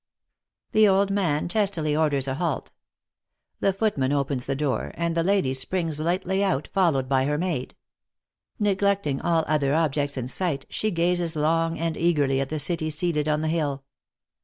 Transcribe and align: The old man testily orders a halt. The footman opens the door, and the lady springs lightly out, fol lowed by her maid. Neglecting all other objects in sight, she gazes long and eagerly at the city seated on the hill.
The 0.71 0.87
old 0.87 1.11
man 1.11 1.47
testily 1.47 1.95
orders 1.95 2.27
a 2.27 2.33
halt. 2.33 2.71
The 3.59 3.71
footman 3.71 4.11
opens 4.11 4.47
the 4.47 4.55
door, 4.55 4.89
and 4.95 5.15
the 5.15 5.21
lady 5.21 5.53
springs 5.53 5.99
lightly 5.99 6.43
out, 6.43 6.69
fol 6.73 6.93
lowed 6.93 7.07
by 7.07 7.25
her 7.25 7.37
maid. 7.37 7.75
Neglecting 8.57 9.21
all 9.21 9.45
other 9.47 9.75
objects 9.75 10.17
in 10.17 10.27
sight, 10.27 10.65
she 10.71 10.89
gazes 10.89 11.35
long 11.35 11.77
and 11.77 11.95
eagerly 11.95 12.41
at 12.41 12.49
the 12.49 12.57
city 12.57 12.89
seated 12.89 13.27
on 13.27 13.41
the 13.41 13.47
hill. 13.47 13.83